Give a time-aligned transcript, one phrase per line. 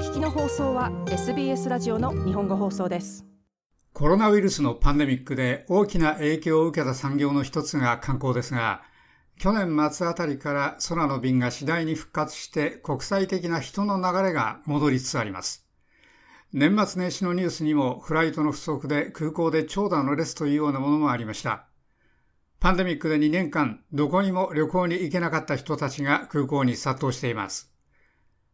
[0.00, 3.26] 聞きの放送は SBS ラジオの日本語放送です。
[3.92, 8.80] コロナウイルスのパンデミックで大きな影響を受けた産業の一つが観光ですが
[9.38, 15.66] 去年末あたりから空の便が次第に復活して国際的な人の流れが戻りつつあります。
[16.54, 21.66] 年末年始のニュースにもフライトの不足で空港で長蛇の列というようなものもありました。
[22.58, 27.70] パンデミックで2年間どこにも旅行に行けなかった人たちが空港に殺到しています。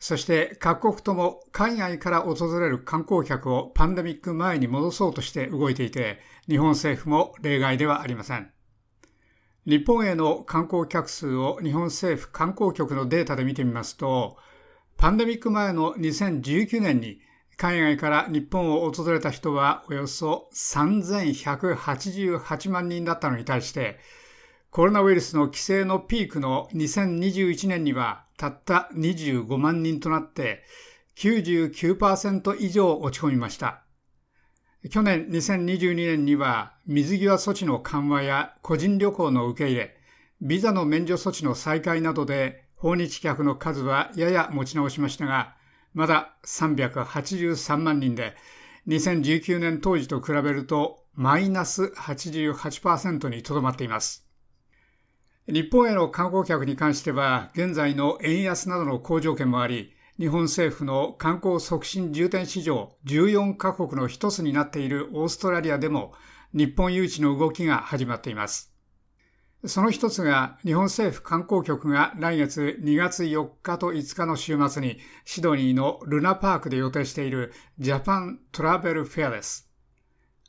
[0.00, 8.52] そして各国とも海外から訪れる観光客をパンデミック前に戻そうとして動いていて、日本政府も例外ではありません。
[9.66, 14.36] 日本への観光客数を日本政府観光局のデータで見てみますと、
[14.96, 17.20] パンデミック前の2019年に
[17.56, 23.98] 海外から日本を訪れた人はおよそ3188万人だったのに対して、
[24.78, 30.62] コロナウイルスの規制のピークの2021年にはたった25万人となって
[31.16, 33.82] 99%以上落ち込みました。
[34.88, 39.96] 去年2022年には水際措置の緩和や個人旅行の受け入れ、
[40.42, 45.56] ビザの免除措置の再開などで訪日客の数はやや持ち直しましたが、
[45.92, 48.36] まだ383万人で、
[48.86, 54.27] 2019年当時と比べるとマイナス88%にとどまっています。
[55.50, 66.12] 日本への観光客に関しては、現在の円安などの好条件もあり、日本政府の観光促進重点市場14カ国の一つになっているオーストラリアでも、
[66.52, 68.74] 日本誘致の動きが始まっています。
[69.64, 79.67] その一つが、日本政府観光局が来月2月4日と5日の週末にシドニーのルナパークで予定しているジャパントラベルフェアです。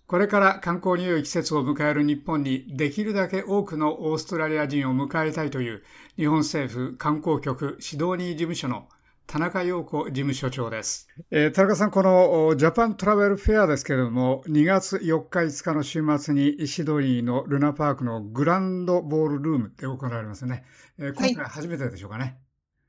[0.10, 5.84] これから観光に良い季節を迎える日本にできるだけ多くのオーストラリア人を迎えたいという
[6.16, 8.90] 日本政府観光局シドニー事務所の
[9.28, 11.08] 田中陽子事務所長です。
[11.30, 20.64] えー、田中さん、このジャパントラベルフェアですけれども、2月4日5日の週末にシドニーのルナパークのグランドボールルームで行われますね。
[20.98, 22.40] えー、今回初めてでしょうかね、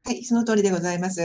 [0.07, 0.15] はい。
[0.15, 1.21] はい、その通りでございます。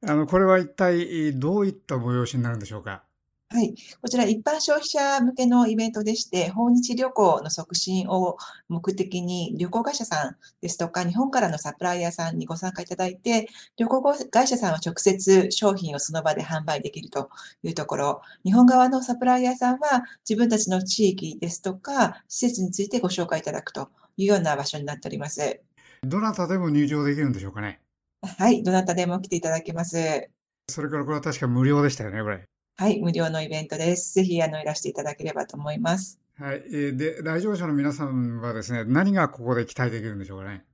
[0.00, 3.04] あの、これは一体どういった催しになるんでしょうか
[3.50, 3.74] はい。
[4.02, 8.36] こちら一般消費者向けのイベントでして、訪日旅行の促進を
[8.68, 13.48] 目的に旅行会社さんですとか、日本からのサプライヤーさんにご参加いただいて、
[13.78, 17.30] 旅行会社さんは直接商品をその場で販売できると
[17.62, 23.88] いうところ、日本側のサプライヤーさんは自分たちの地域ですとか、施設についてご紹介いただくと
[24.18, 25.58] いうような場所になっております。
[26.02, 27.80] どなたでも入場できるんでしょうかね。
[28.20, 28.62] はい。
[28.62, 30.28] どなたでも来ていただけます。
[30.68, 32.44] それからこれは確か無料でしたよね、これ。
[32.80, 34.14] はい、無料のイベントです。
[34.14, 36.20] ぜひ、あの、いらしていただければと思います。
[36.38, 36.62] はい。
[36.96, 40.64] で、来場者の皆さんはですね、何がここで期待できるんでしょうかね？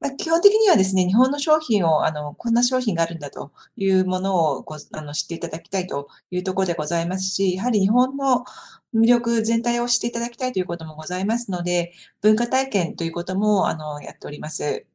[0.00, 8.46] まあ、基本的にはですね、日本の商品を、あの、こんな商品があるんだというものをごあの知っていただきたいというところでございますし、やはり日本の
[8.94, 11.92] 魅力全体を知っていただきたいということもございますので、
[12.22, 14.86] 文化体験ということも、あの、やっております。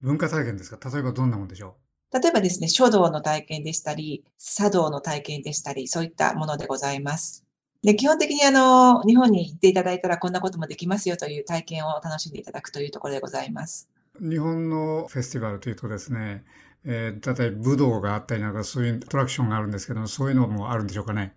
[0.00, 0.90] 文化体験ですか？
[0.90, 1.87] 例えばどんなものでしょう？
[2.12, 7.44] 例えばですね、書道の体験でしたり、茶道の体験でしたり、そういったものでございます。
[7.80, 13.88] で基本的にあの日本に行っていただいたらこんなこともできますよという体験を楽しんでいただくというところでございます。
[14.20, 16.44] 日本のフェスティバルというとですね、
[16.84, 21.34] えー、例えば武道があったりなんかそういうアトラクションがあるんですけど、そういうのもあるんでしょうかね？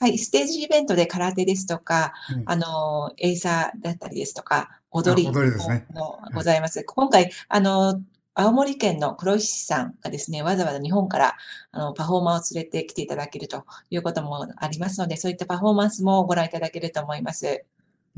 [0.00, 5.86] はい、ステージイベントで空手ですとか、はい、あの、エイサーだったりですとか、踊り踊りですね。
[6.34, 6.78] ございます。
[6.78, 8.00] はい、今回、あの、
[8.34, 11.36] 青森県の黒石さんがですね、わざわざ日本から
[11.70, 17.64] あのパフォーマーを連れてきていただけるということもありますので、そういったパフォーマンスもご覧いただけると思います。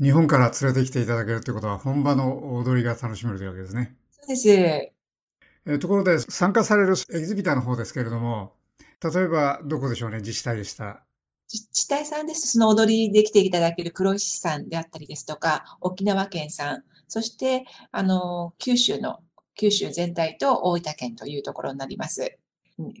[0.01, 3.95] 日本から連れてきていただけるということは、本場の踊りが楽しめるというわけですね。
[4.11, 4.49] そうです。
[4.49, 8.53] えところで、参加される exhibitor の方ですけれども、
[9.01, 11.03] 例えばどこでしょうね、自治体でした。
[11.51, 19.19] 自治体さんですと、その踊りで来ていただける黒石さんであったりですとか、沖縄県さん、そして、あの、九州の
[19.55, 22.37] 九州全体と大分県というところになります。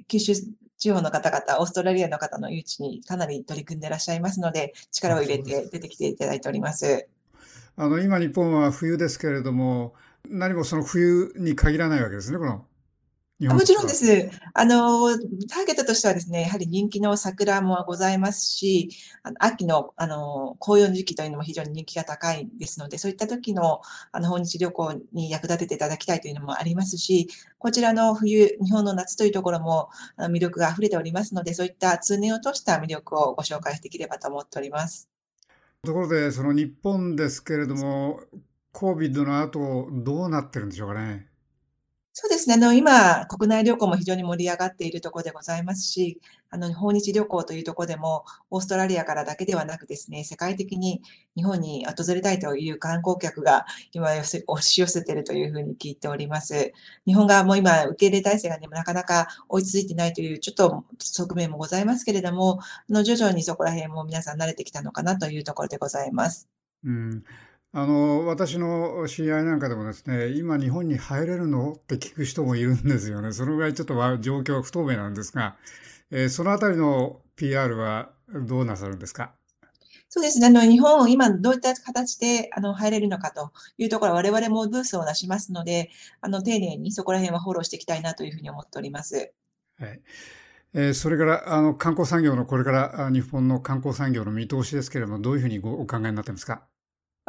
[0.07, 0.33] 九州
[0.77, 7.07] 地方の方々、オーストラリアの方の誘致にかなり取り組んでいらっしゃいますので、力を入れて出てきていただいております。
[7.77, 9.93] あの、今日本は冬ですけれども、
[10.29, 12.65] 何もその冬に限らないわけですね、この
[13.41, 14.29] もちろんです。
[14.53, 15.09] あの、
[15.49, 18.89] ターゲットとしてはですね、やはり人気の桜もございますし、
[19.39, 23.81] 秋の、あの、紅葉の時期というのも非常に人気が高いですので、そういった時の、
[24.13, 27.27] あの、訪日旅行に役立てていただきたいというのもありますし、
[27.57, 35.09] こちらの冬、日本の夏というところも魅力が溢れておりますので、そういった通年を通した魅力をご紹介できればと思っております。
[35.83, 38.21] ところで、その日本ですけれども、
[38.73, 41.34] COVID の後、どうなってるんでしょうかね。
[42.17, 42.55] そうですね。
[42.55, 51.01] あの、今、国内旅行も非常に盛り上がっているところでございますし、あの、訪日旅行というところでも、オーストラリアからだけではなくですね、世界的に
[51.35, 56.71] 日本に訪れたいという観光客が今押し寄せているというふうに聞いております。
[57.05, 66.47] 日本側も今、受け入れ体制が、ね、なかなか追いついてないというちょっと側面もございますけれども、あの徐々にそこら辺も皆さん慣れてきたのかなというところでございます。
[66.85, 67.25] うん
[67.77, 71.73] あの、私の知り合いなんかでもですね、今日本に入れるの？
[71.73, 73.33] って聞く人もいるんですよね。
[73.33, 75.57] そのぐらいちょっと状況は不透明なんですが、
[76.09, 79.33] えー、そのあたりの PR はどうなさるんですか？
[80.07, 80.47] そうですね。
[80.47, 85.89] あの、日本、今どういった形で、あの、入れるのかというところは我々もブースを出しますので、
[86.21, 89.33] あの、丁寧にそこら辺はフォローしていきたいなというふうに思っております。
[89.79, 89.99] はい。
[90.73, 96.63] えー、それから、あの、観光産業の、これから日本の観光産業の見通しですけれども、どういうふうにお考えになってますか？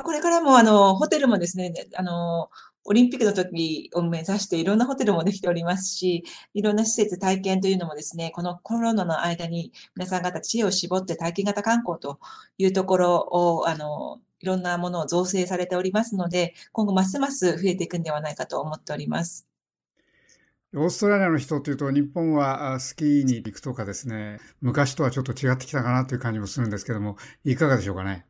[0.04, 2.50] これからもあの、ホテルもですね、あの、
[2.84, 12.20] オリンピックの時を目指していろんなホテルもできておりますし、いろんな施設体験というのもですね、このコロナの間に皆さん方知恵を絞って体験型観光と
[12.58, 19.48] いうところを、あの、いろんなものを造成されておりますので、今後ますます増えていくんではないかと思っております。
[20.74, 28.26] オーストラリアの人というと、日本はスキーに行くとかですね、昔とはちょっと違ってきたかなという感じもするんですけども、いかがでしょうかね？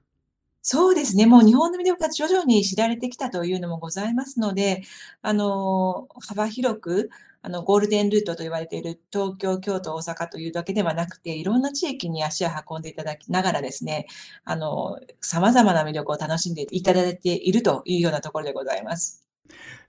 [0.69, 1.27] そうですね。
[1.27, 4.83] もう日本の魅力が徐々に知られてきたというのもございますので、
[5.23, 7.09] あの、幅広く、
[7.41, 14.07] あの、ゴールデンルートと言われている東京、京都、大阪というだけではなくて、いろんな地域に足を運んでいただきながらですね、
[14.45, 19.25] あの、様々な魅力を楽しんでいただいているというようなところでございます。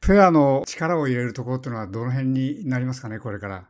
[0.01, 3.67] フェアの力を入れるところっていうのはどの辺になりますかね、これから。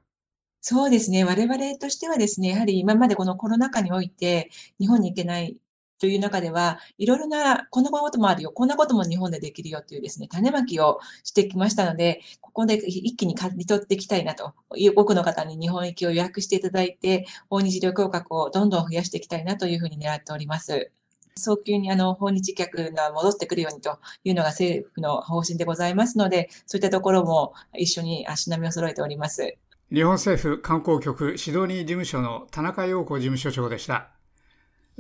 [0.60, 1.24] そうですね。
[1.24, 5.56] 我々としてはですね、やはり今までこのコロナ禍において、日本に行けない
[6.00, 14.54] という中では、いろいろな、こんなこともあるよ、こんなことも日本でできるよというですね、種まきをしてきましたので、ここで一気に刈り取っていきたいなと、
[14.96, 20.92] 多くの方に日本行きを予約していただいて、訪日旅行客をどんどん増やしていきたいなというふうに狙っております。
[21.38, 29.56] 早急にあの訪日客が戻ってくるようにというのが政府の方針でございますので、そういったところも一緒に足並みを揃えております。
[29.94, 34.17] 日本政府観光局シドニー事務所の田中陽子事務所長でした。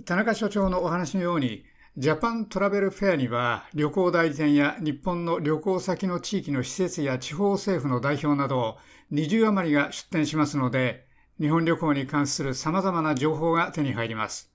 [0.05, 1.65] 田中所長のお話のように、
[1.97, 8.77] ジャパントラベルフェアには旅行代理店や日本の旅行先の地域の施設や地方政府の代表など
[9.11, 11.07] 20余りが出展しますので、
[11.39, 14.51] 日本旅行に関する様々な情報が手に入ります。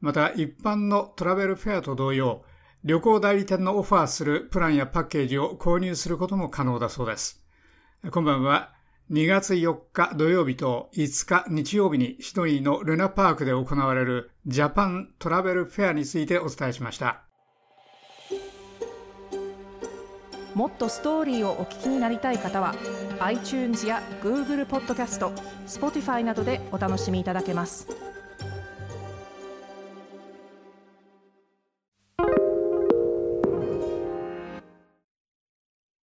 [0.00, 2.42] また一般のトラベルフェアと同様、
[2.82, 7.44] 旅行代理店のオファーするプランやパッケージを購入することも可能だそうです。
[8.10, 8.72] 今晩は
[9.10, 17.24] 2月4日土曜日と5日日曜日にシドニーのルナパークで行われるジャパントラベルフェアについてお伝えしました。
[20.54, 22.76] もっとストーリーをお聞きになりたい方は
[23.18, 25.32] iTunes や Google ポッドキャスト
[25.66, 27.88] Spotify などでお楽しみいただけます。